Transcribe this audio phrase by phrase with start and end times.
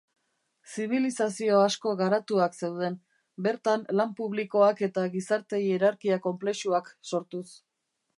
[0.75, 2.95] Zibilizazio asko garatuak zeuden,
[3.47, 7.47] bertan lan publikoak eta gizarte hierarkia konplexuak sortuz.